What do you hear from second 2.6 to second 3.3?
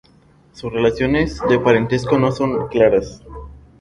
claras.